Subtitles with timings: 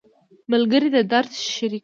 [0.51, 1.79] ملګری د درد شریک وي